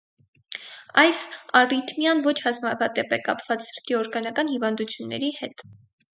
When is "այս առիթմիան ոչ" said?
1.01-2.33